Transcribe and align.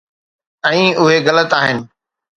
۽ 0.69 0.79
اهي 1.03 1.17
غلط 1.29 1.51
آهن. 1.59 1.79